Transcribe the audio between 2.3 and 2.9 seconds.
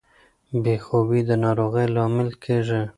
کیږي.